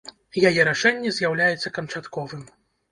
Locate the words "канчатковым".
1.79-2.47